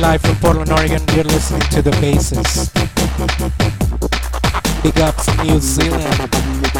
[0.00, 1.02] Live from Portland, Oregon.
[1.14, 2.68] You're listening to the Bases.
[4.82, 6.30] Big ups New Zealand.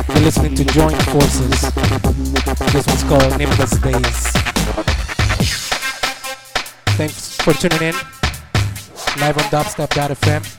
[0.09, 1.63] You're listening to Joint Forces.
[2.73, 4.27] This one's called Nimbus Days.
[6.99, 7.95] Thanks for tuning in.
[9.19, 10.56] Live on dubstep.fm.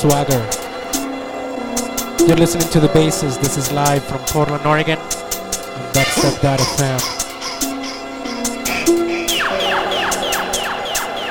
[0.00, 0.40] Swagger.
[2.26, 3.36] You're listening to the bases.
[3.36, 4.98] This is live from Portland, Oregon.
[4.98, 6.22] And that's
[6.58, 7.00] FM.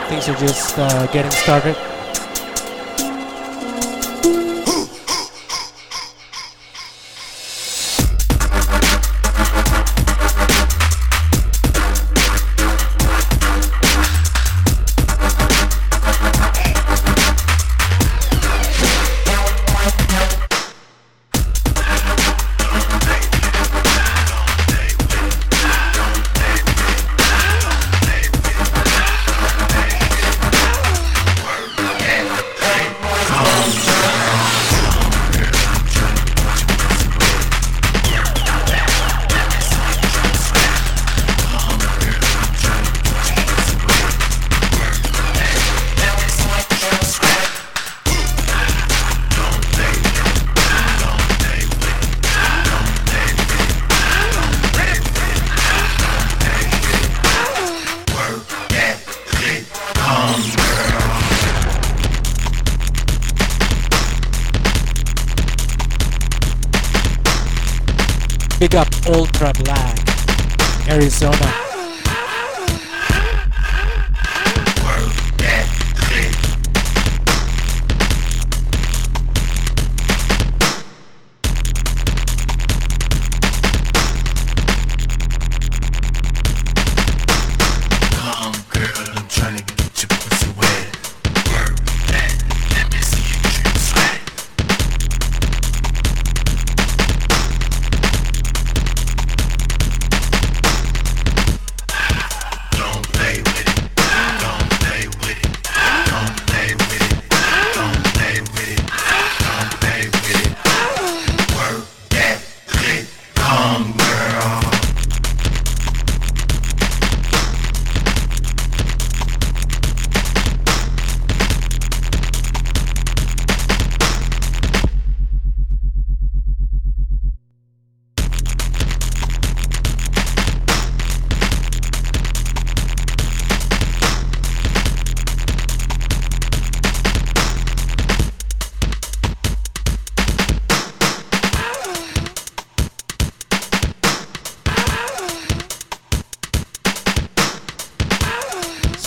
[0.07, 1.88] Things are just uh, getting started.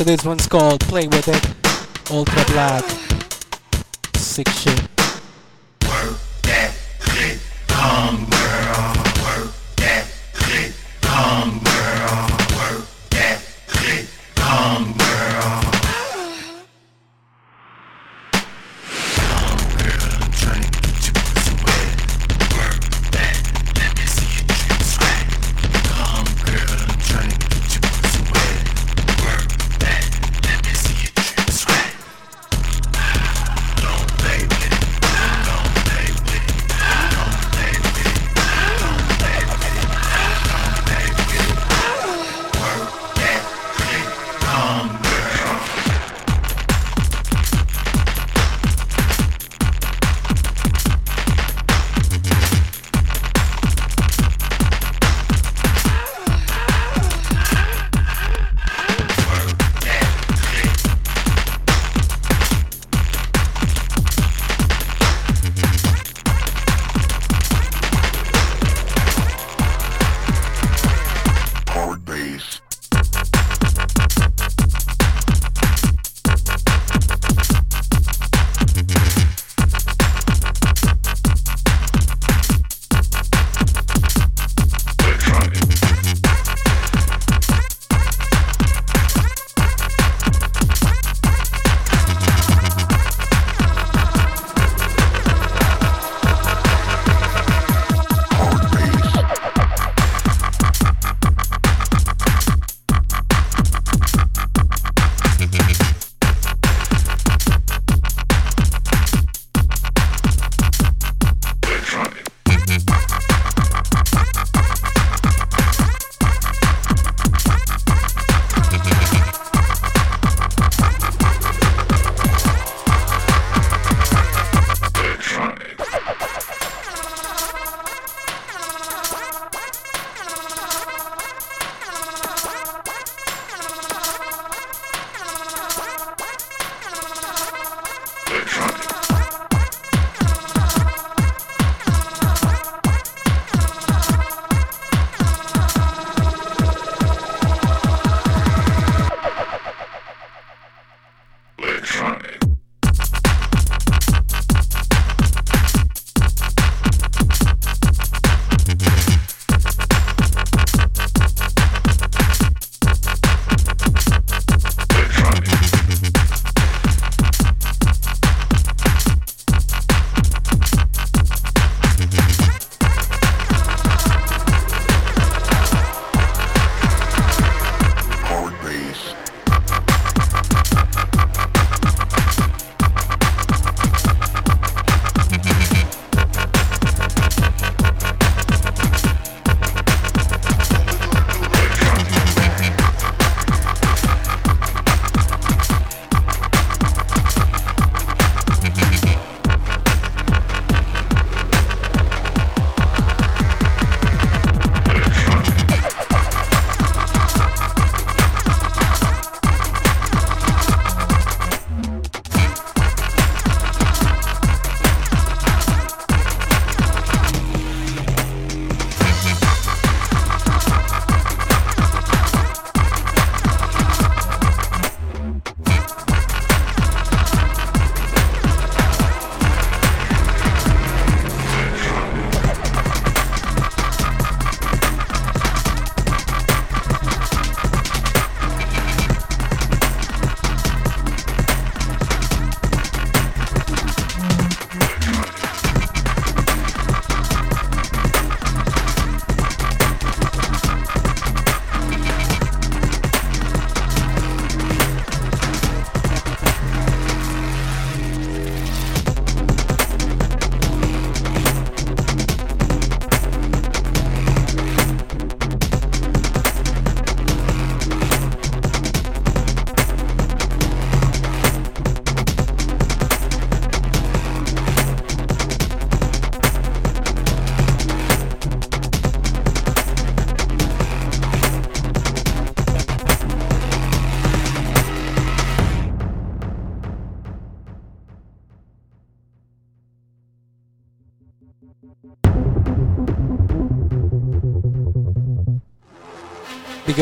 [0.02, 2.84] So this one's called Play With It, Ultra Black.
[4.16, 4.91] Sick shit.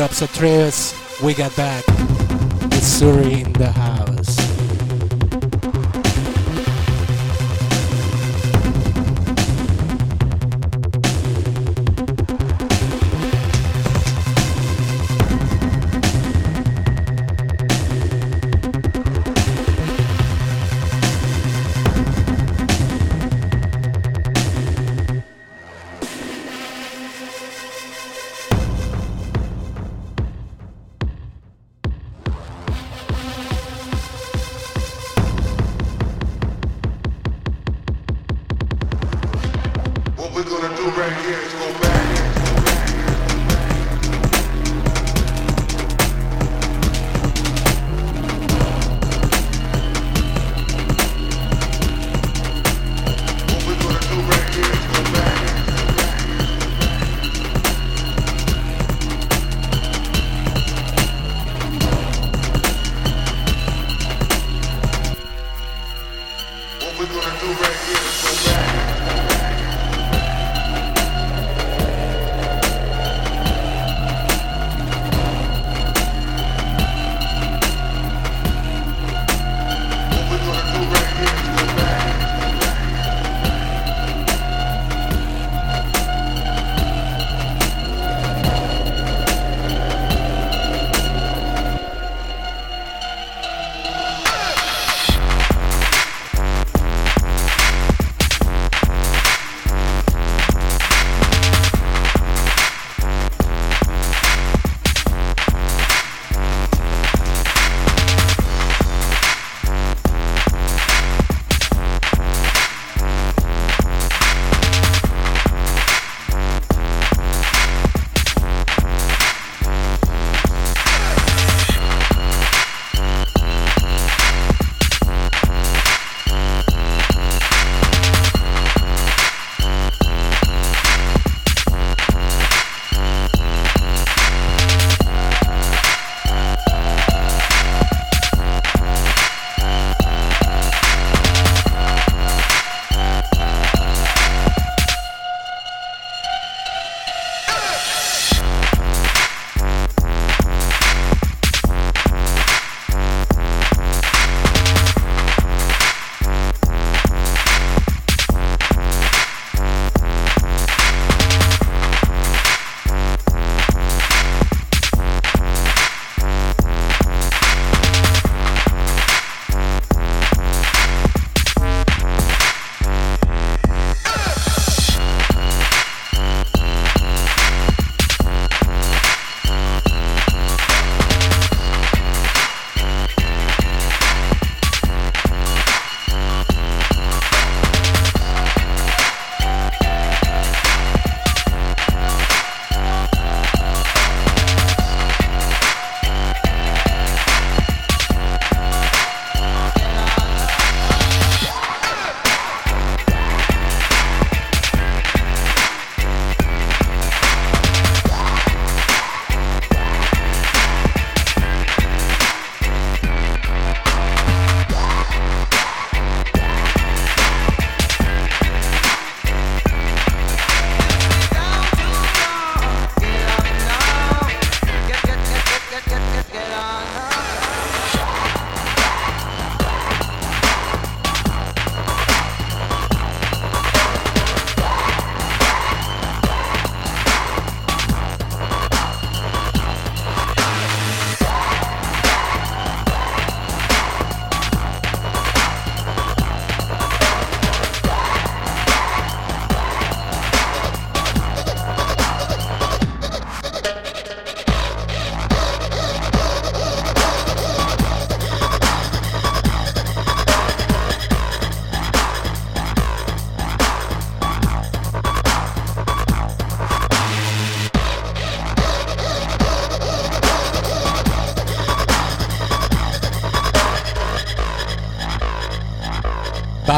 [0.01, 0.95] Big ups to.
[1.23, 1.85] We got back.
[2.71, 3.71] Missouri in the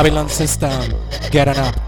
[0.02, 0.92] Babylon system.
[1.30, 1.81] Get on up.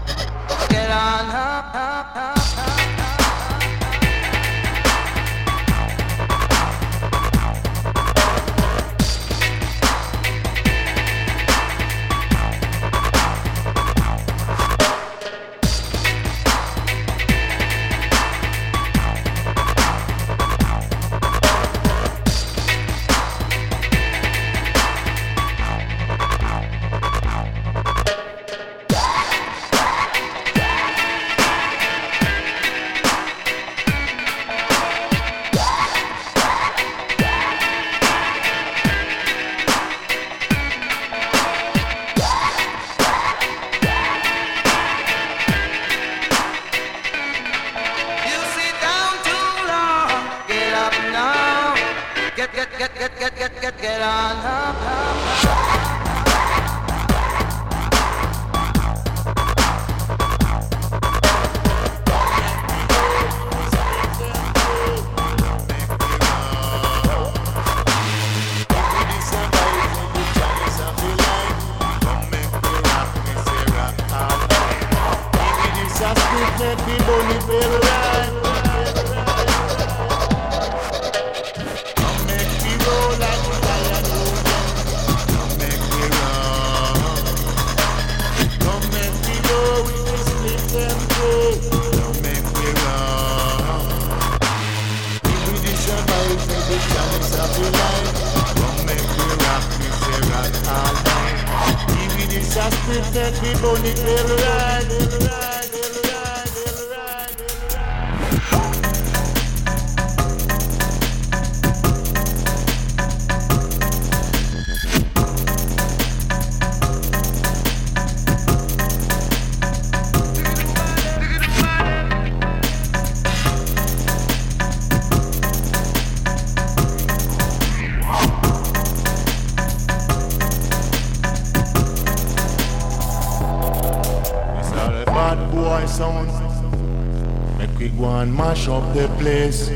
[139.25, 139.74] simples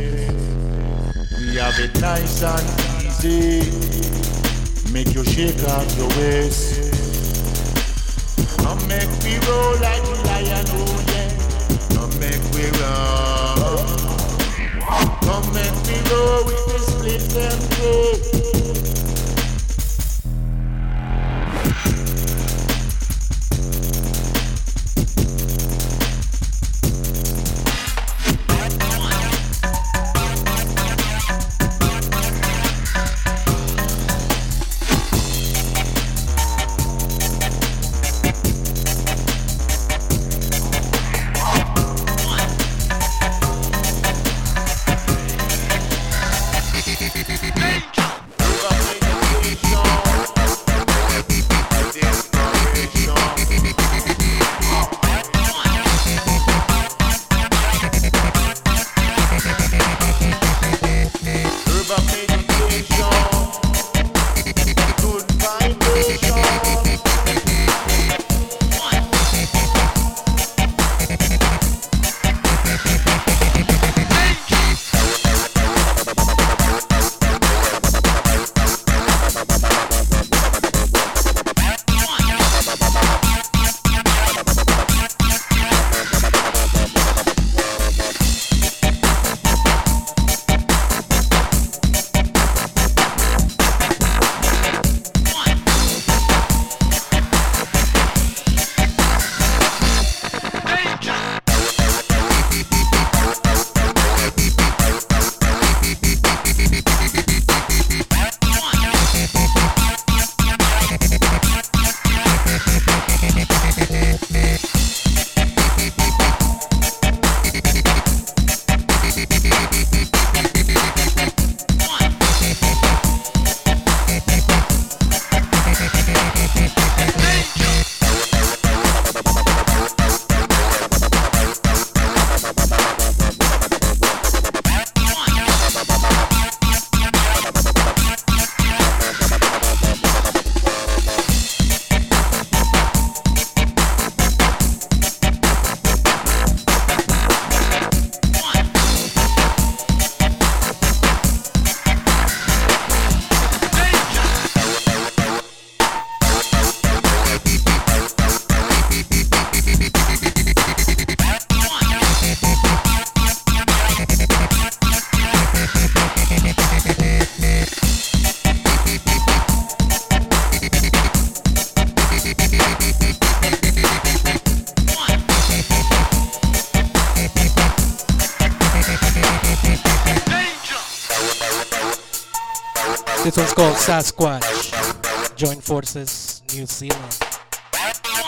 [183.99, 185.35] Sasquatch.
[185.35, 187.13] Join forces, New Zealand.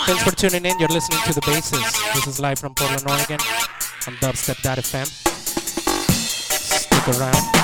[0.06, 0.78] Thanks for tuning in.
[0.80, 2.14] You're listening to The Basis.
[2.14, 3.40] This is live from Portland, Oregon
[4.06, 5.08] on dubstep.fm.
[6.12, 7.61] Stick around.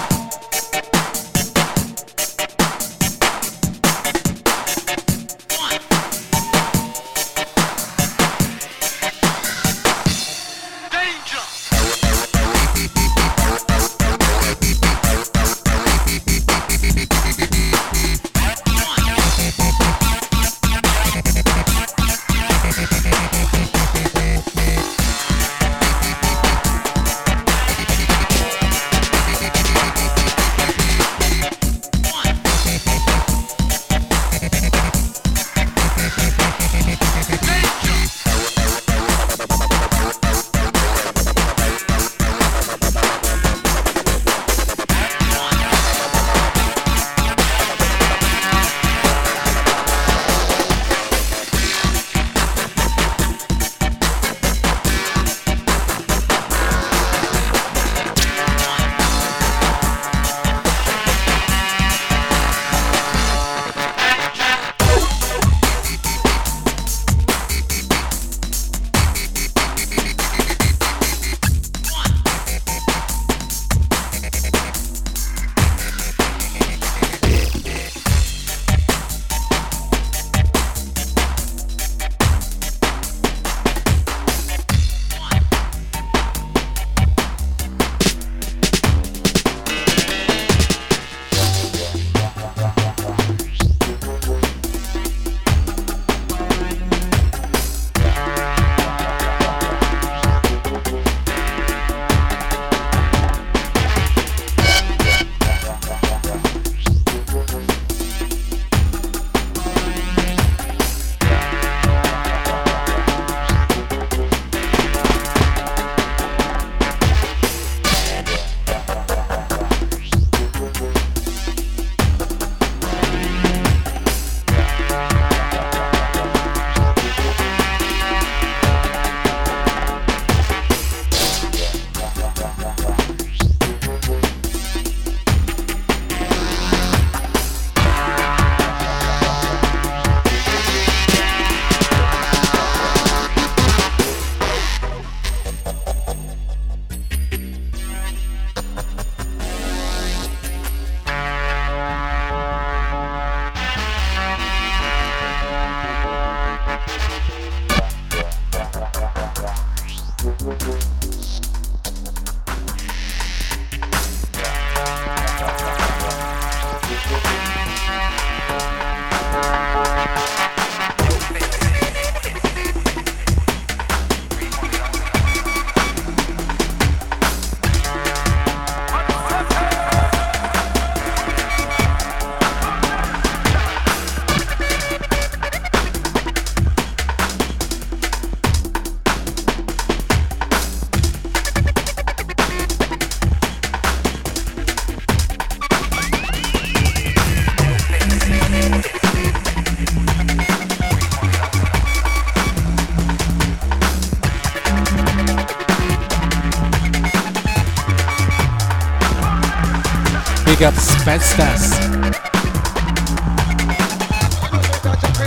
[211.07, 211.21] Up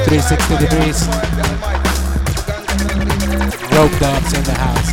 [0.05, 1.07] 360 degrees.
[3.73, 4.90] Rope dubs in the house.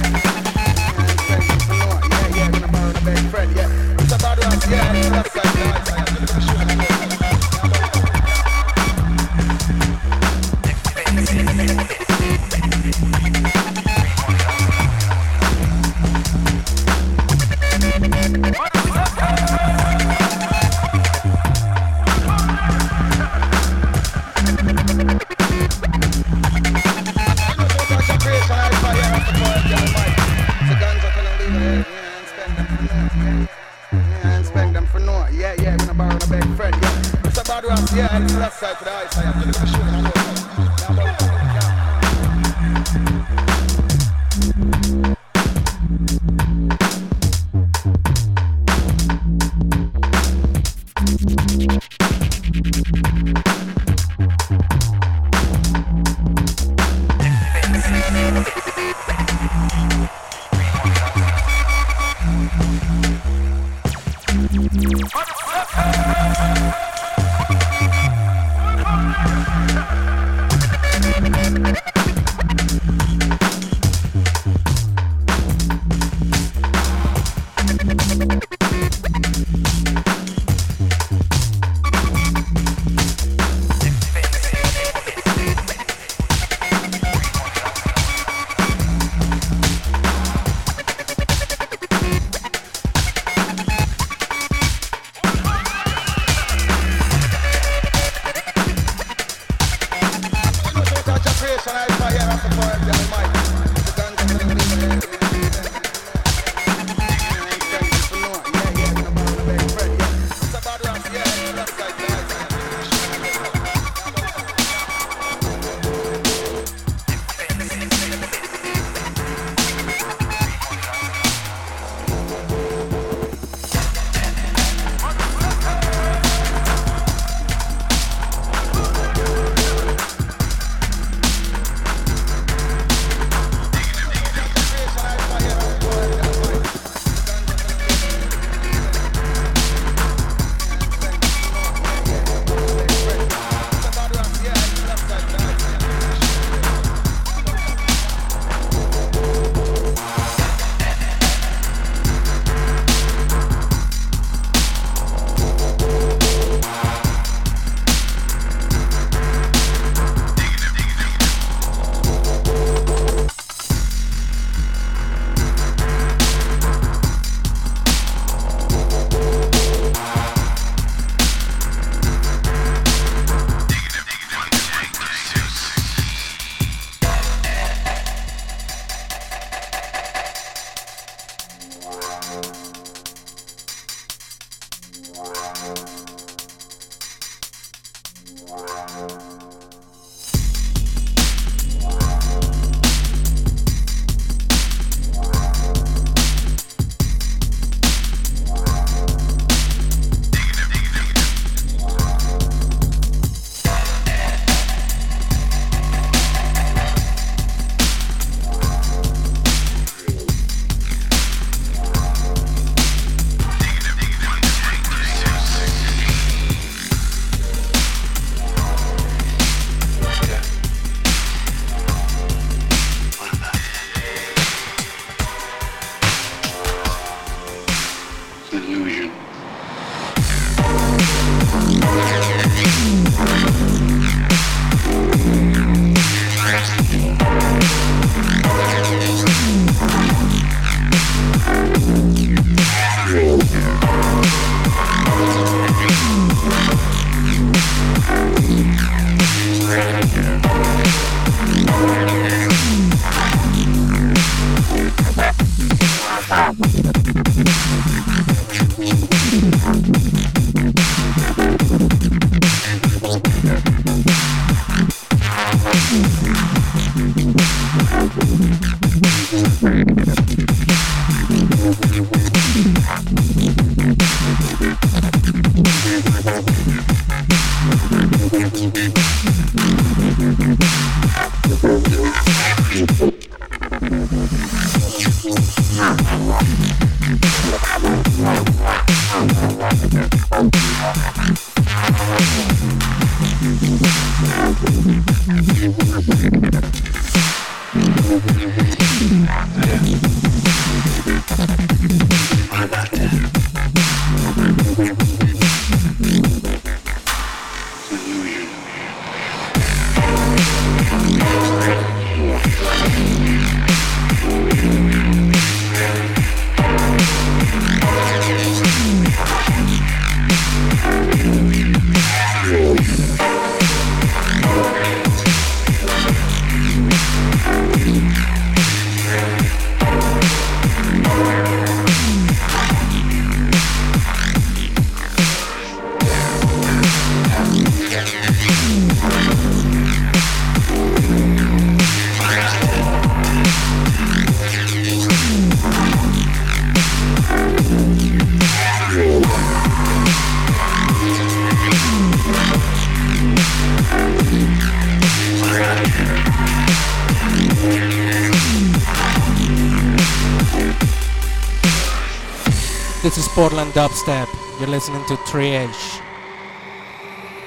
[364.78, 366.04] Listening to Triage.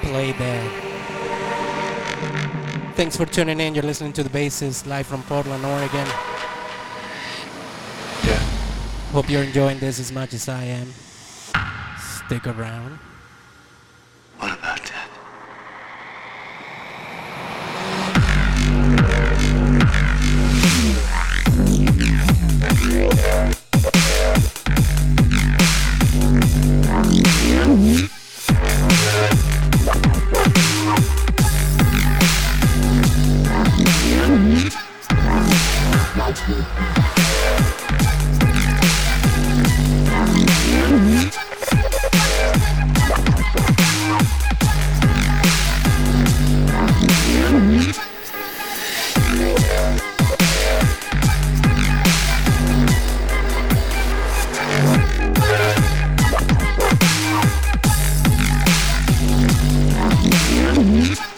[0.01, 0.69] Play there.
[2.95, 3.73] Thanks for tuning in.
[3.73, 6.05] You're listening to the basis live from Portland, Oregon.
[8.25, 8.37] Yeah.
[9.13, 10.93] Hope you're enjoying this as much as I am.
[11.97, 12.99] Stick around.
[60.81, 61.31] Mm-hmm.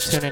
[0.00, 0.31] tuning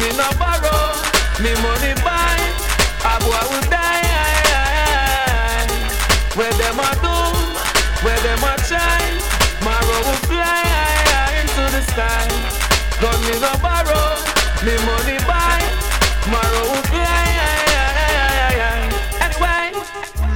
[0.00, 0.96] me no borrow,
[1.44, 2.40] me money buy,
[3.04, 4.08] a boy will die.
[6.36, 7.16] Where them a do,
[8.04, 9.02] where them a try,
[9.60, 12.28] my will fly into the sky.
[13.00, 14.16] Gun me no borrow,
[14.64, 15.60] me money buy,
[16.32, 17.28] my will fly.
[19.20, 19.64] Anyway,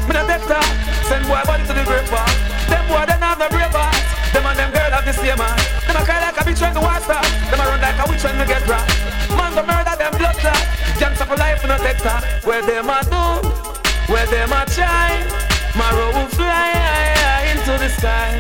[0.07, 0.63] me no better,
[1.09, 2.25] send boy body to the river.
[2.69, 4.14] Them boy they not no braver.
[4.35, 5.55] Them and them girl have the same man.
[5.87, 7.23] Them a cry like a bitch when the water.
[7.55, 8.83] Them a run like a witch when we get rock.
[9.31, 10.59] Man go murder them blood clot.
[10.99, 12.19] Jams up for life in a sector.
[12.43, 13.25] Where them a do?
[14.11, 15.23] Where them a try?
[15.79, 18.35] Marrow will fly into the sky.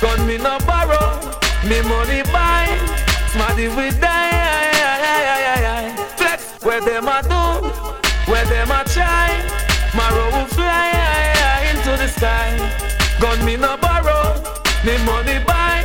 [0.00, 1.22] Gun me no borrow.
[1.62, 2.66] Me money buy.
[3.30, 5.94] Smarty we die.
[6.18, 6.58] Flex.
[6.66, 7.70] Where them a do?
[8.26, 9.30] Where them a try?
[9.94, 12.50] Marrow will fly into the sky.
[13.20, 14.19] Gun me no borrow.
[14.82, 15.84] Me money buy,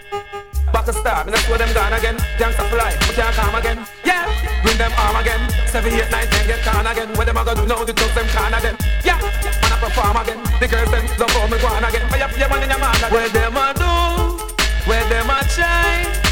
[0.73, 2.17] Back a star, and them gone again.
[2.39, 3.85] Dance up life, we can't come again.
[4.03, 4.25] Yeah,
[4.63, 5.41] bring them arm again.
[5.67, 7.09] Seven, eight, nine, ten, get can again.
[7.15, 7.83] What them a gonna do now?
[7.83, 8.75] The jokes them can again.
[9.05, 10.41] Yeah, and I perform again.
[10.59, 12.09] The girls them don't call me gone again.
[12.09, 13.11] Fire for your man in your man again.
[13.13, 13.93] Where them a do?
[14.89, 16.28] Where them a try?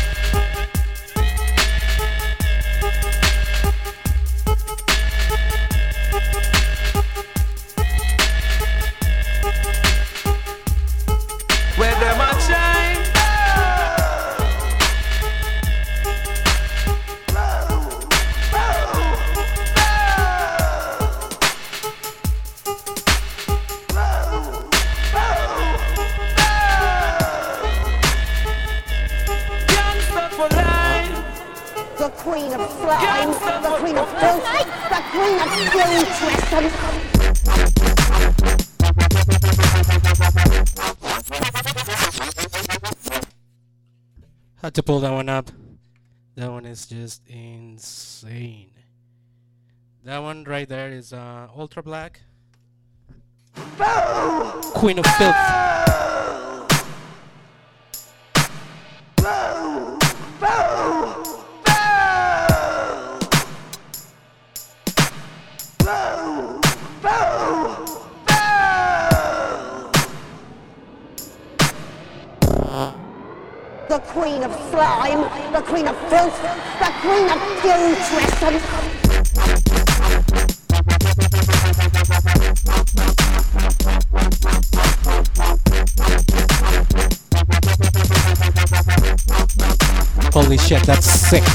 [32.89, 33.27] i.
[44.61, 45.51] Had to pull that one up.
[46.35, 48.71] That one is just insane.
[50.03, 52.21] That one right there is uh, ultra black.
[54.73, 55.35] Queen of filth.
[65.87, 65.93] The
[74.07, 75.21] queen of slime,
[75.53, 76.41] the queen of filth,
[76.81, 78.63] the queen of putrescence.
[90.33, 91.45] Holy shit, that's sick.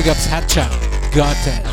[0.00, 0.66] Big ups Hatcha.
[1.14, 1.69] Got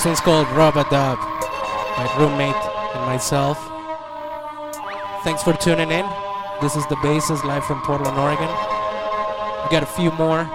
[0.00, 2.56] This one's called Rub-a-Dub, my roommate
[2.96, 3.58] and myself.
[5.24, 6.08] Thanks for tuning in.
[6.62, 8.48] This is the basis live from Portland, Oregon.
[8.48, 10.48] We got a few more.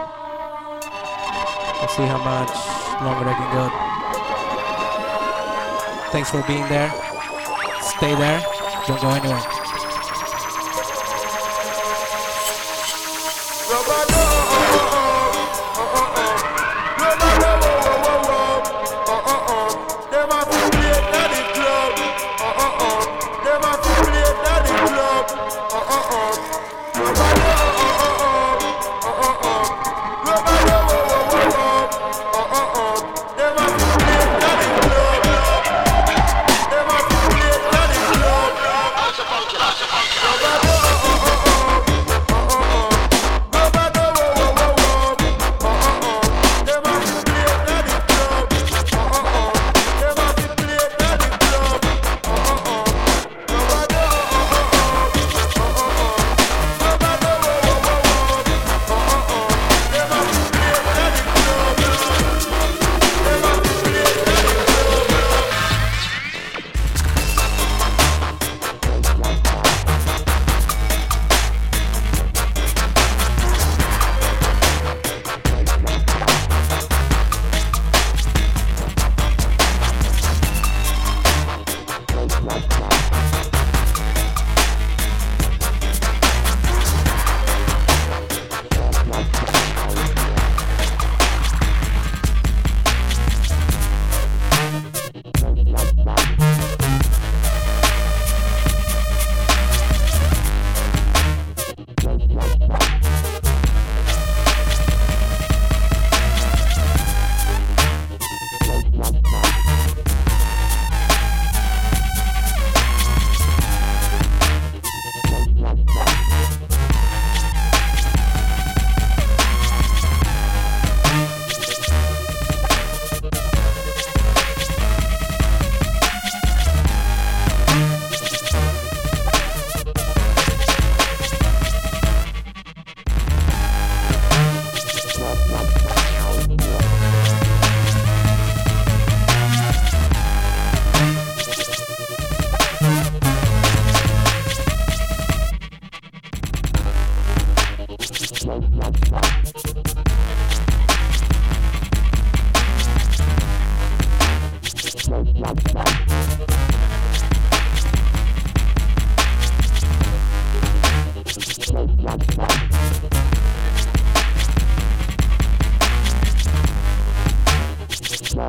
[1.79, 2.49] Let's see how much
[3.05, 3.69] longer I can go.
[6.11, 6.89] Thanks for being there.
[7.83, 8.41] Stay there.
[8.87, 9.43] Don't go anywhere.
[13.69, 14.54] This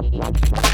[0.03, 0.66] Thank you.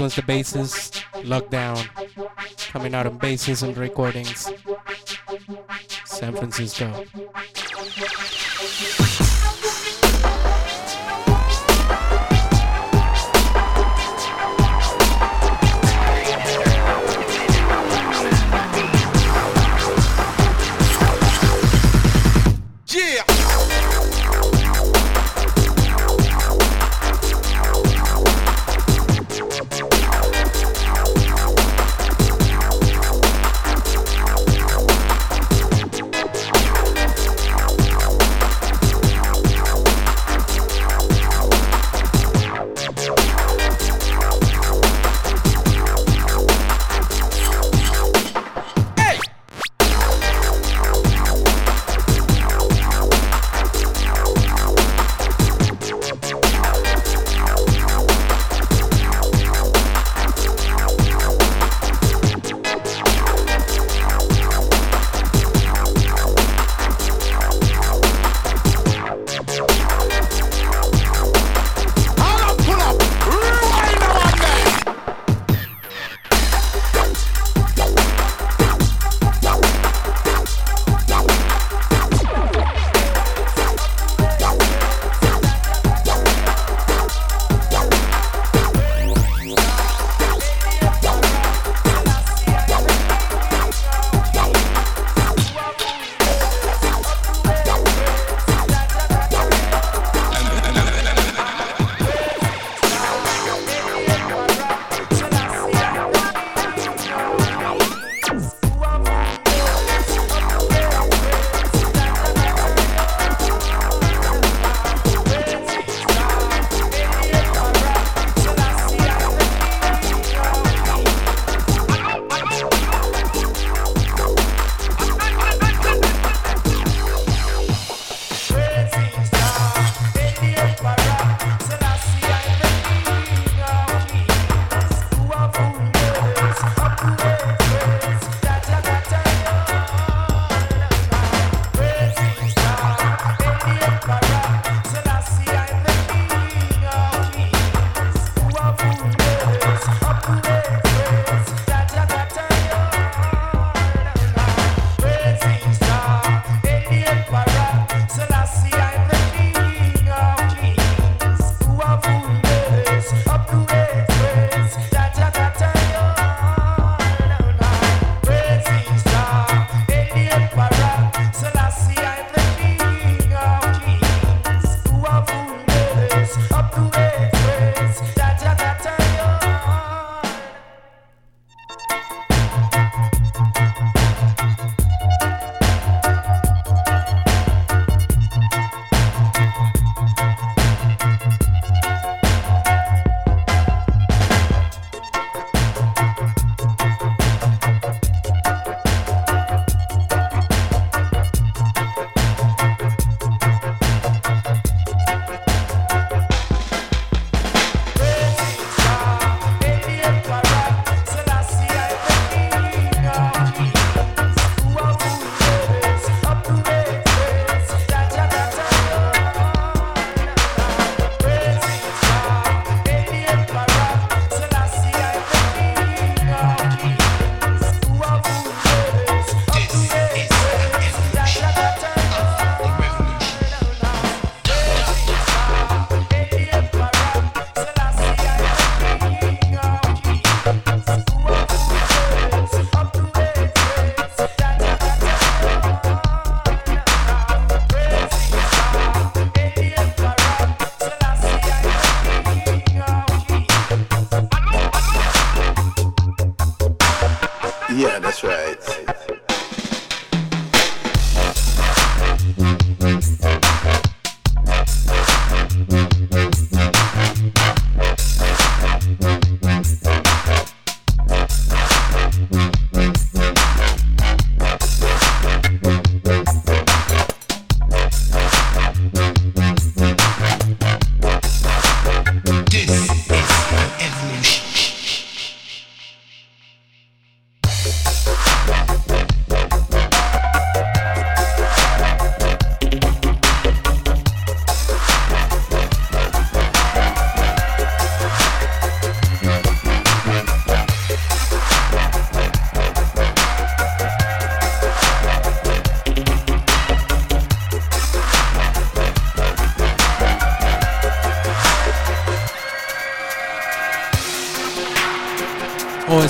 [0.00, 1.86] One's the bassist, Lockdown,
[2.70, 4.50] coming out of Bassism Recordings,
[6.06, 7.04] San Francisco.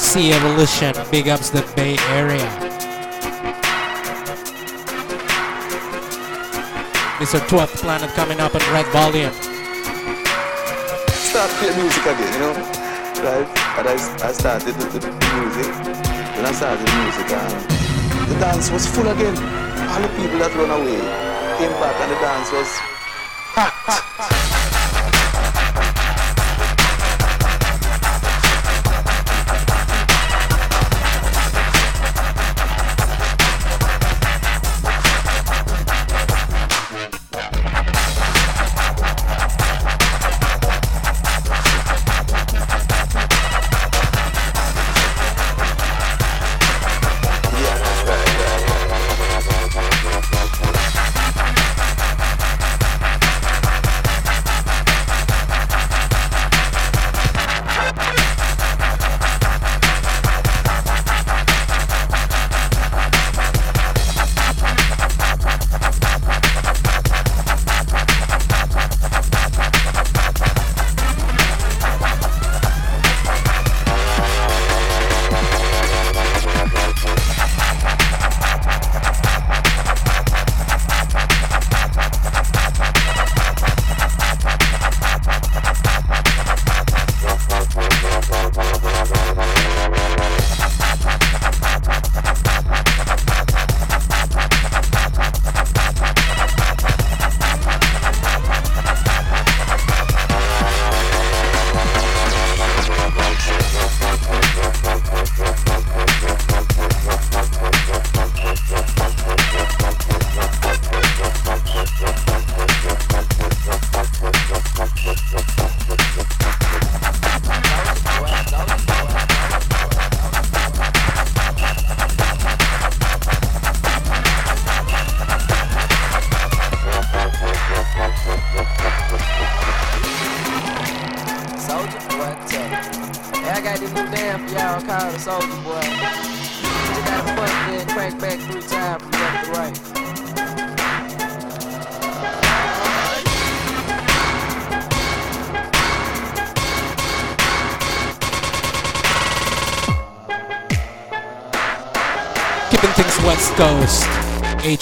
[0.00, 2.48] OSC Evolution, big ups the Bay Area.
[7.20, 7.38] Mr.
[7.46, 9.30] 12th Planet coming up in red volume.
[11.12, 12.54] Start playing music again, you know?
[13.20, 13.48] Right?
[13.76, 15.68] And I, I started the, the, music.
[16.34, 19.36] When I started the music, and the dance was full again.
[19.36, 20.96] All the people that run away
[21.60, 22.68] came back, and the dance was
[23.54, 24.39] packed.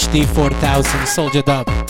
[0.08, 1.87] HD 4000 Soldier Dub.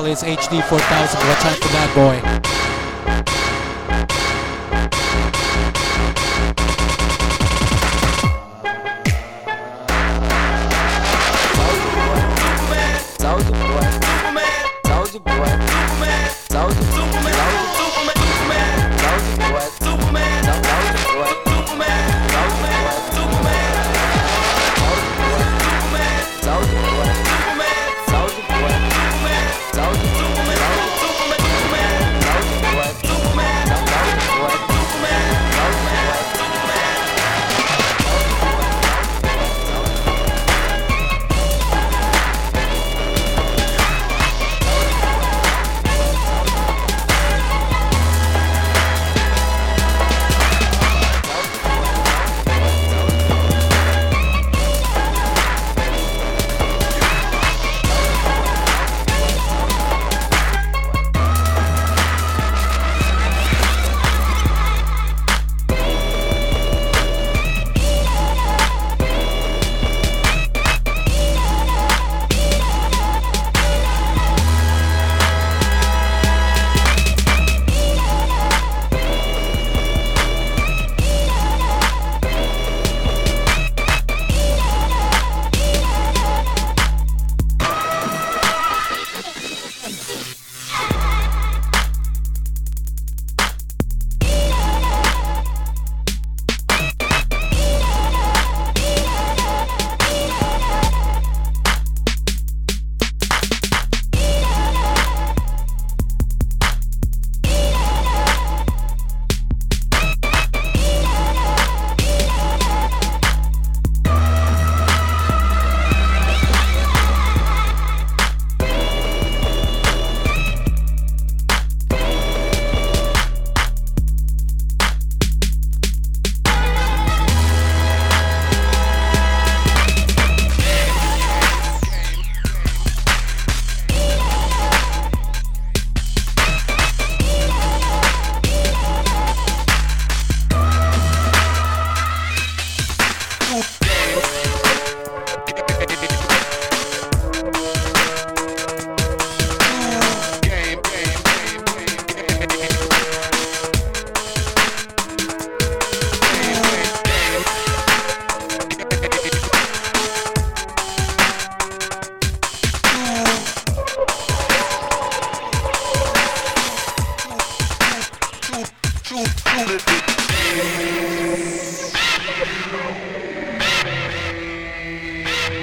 [0.00, 1.28] Southern HD 4000.
[1.28, 2.39] Watch out for that boy.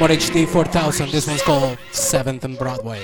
[0.07, 1.11] Mod HD 4000.
[1.11, 3.03] This one's called 7th and Broadway.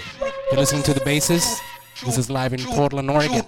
[0.50, 1.60] You're listening to the basis.
[2.06, 3.44] This is live in Portland, Oregon.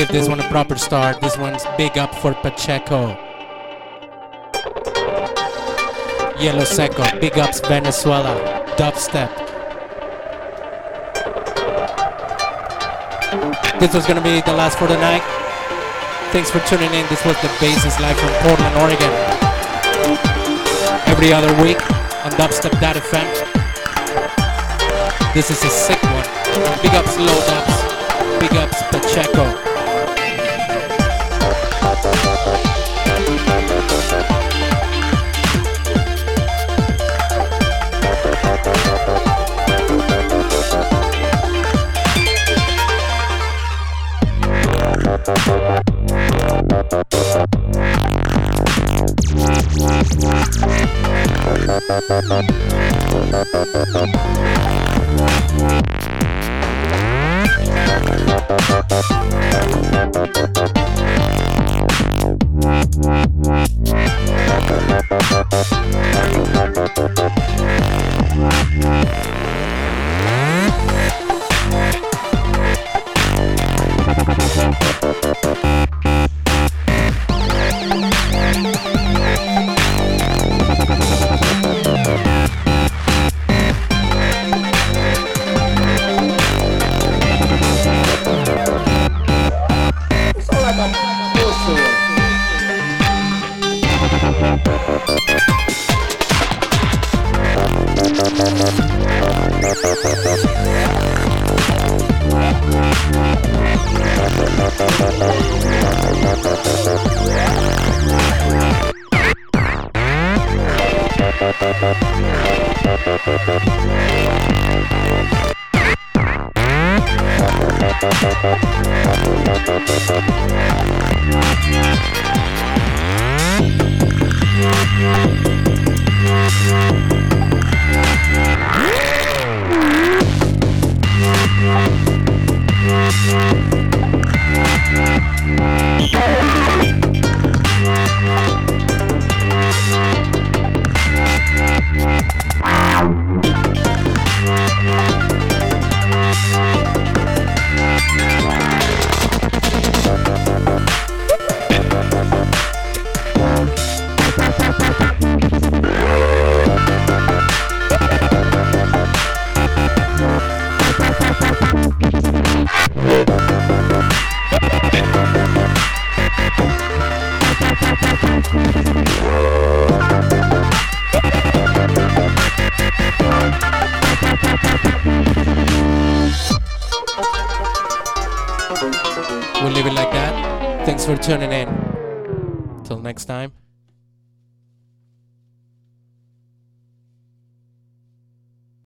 [0.08, 1.20] give this one a proper start.
[1.20, 3.08] This one's big up for Pacheco.
[6.40, 9.28] Yellow Seco, big ups Venezuela, dubstep.
[13.80, 15.22] This was gonna be the last for the night.
[16.32, 17.06] Thanks for tuning in.
[17.08, 19.12] This was the Basis live from Portland, Oregon.
[21.06, 21.80] Every other week
[22.24, 23.28] on dubstep.fm.
[25.34, 26.24] This is a sick one.
[26.82, 28.40] Big ups Low Dubs.
[28.40, 29.77] Big ups Pacheco.